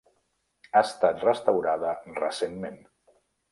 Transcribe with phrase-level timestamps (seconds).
[0.73, 1.93] Ha estat restaurada
[2.25, 2.83] recentment.